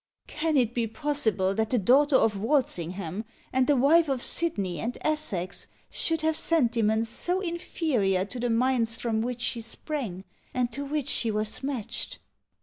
Can 0.25 0.57
it 0.57 0.73
be 0.73 0.87
possible 0.87 1.53
that 1.53 1.69
the 1.69 1.77
daughter 1.77 2.15
of 2.15 2.35
Walsingham, 2.35 3.23
and 3.53 3.67
the 3.67 3.75
wife 3.75 4.09
of 4.09 4.19
Sidney 4.19 4.79
and 4.79 4.97
Essex, 5.01 5.67
should 5.91 6.21
have 6.21 6.35
sentiments 6.35 7.07
so 7.07 7.39
inferior 7.39 8.25
to 8.25 8.39
the 8.39 8.49
minds 8.49 8.95
from 8.95 9.21
which 9.21 9.41
she 9.41 9.61
sprang, 9.61 10.23
and 10.55 10.71
to 10.71 10.83
which 10.83 11.07
she 11.07 11.29
was 11.29 11.61
matched? 11.61 12.17